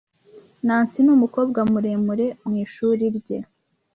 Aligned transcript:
Nancy 0.67 0.99
numukobwa 1.05 1.59
muremure 1.71 2.27
mu 2.47 2.53
ishuri 2.65 3.03
rye. 3.17 3.37